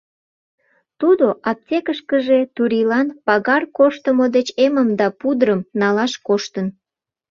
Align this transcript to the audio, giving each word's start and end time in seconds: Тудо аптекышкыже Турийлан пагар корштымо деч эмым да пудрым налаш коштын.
Тудо 0.99 1.25
аптекышкыже 1.49 2.39
Турийлан 2.55 3.07
пагар 3.25 3.63
корштымо 3.77 4.25
деч 4.35 4.47
эмым 4.65 4.89
да 4.99 5.07
пудрым 5.19 5.61
налаш 5.79 6.13
коштын. 6.27 6.67